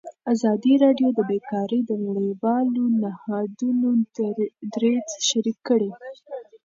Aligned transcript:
ازادي 0.33 0.73
راډیو 0.83 1.09
د 1.17 1.19
بیکاري 1.29 1.79
د 1.85 1.91
نړیوالو 2.05 2.83
نهادونو 3.03 3.89
دریځ 4.73 5.07
شریک 5.27 5.57
کړی. 5.67 5.89